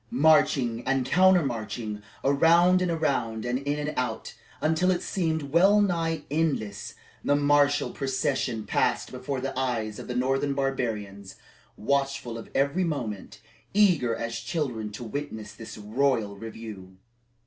[0.09, 6.21] Marching and counter marching, around and around, and in and out, until it seemed wellnigh
[6.31, 11.35] endless, the martial procession passed before the eyes of the northern barbarians,
[11.77, 13.41] watchful of every movement,
[13.75, 16.97] eager as children to witness this royal review.